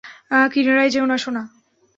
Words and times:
কিনারায় 0.51 0.89
যেওনা, 0.89 1.17
সোনা। 1.17 1.43